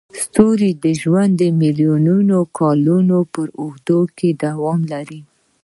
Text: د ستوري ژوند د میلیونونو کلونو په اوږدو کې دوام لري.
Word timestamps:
د 0.09 0.13
ستوري 0.25 0.71
ژوند 1.01 1.33
د 1.37 1.43
میلیونونو 1.61 2.37
کلونو 2.57 3.17
په 3.33 3.41
اوږدو 3.61 3.99
کې 4.17 4.29
دوام 4.43 4.79
لري. 4.93 5.21